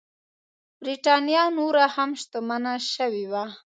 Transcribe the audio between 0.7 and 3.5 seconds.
برېټانیا نوره هم شتمنه شوې وه.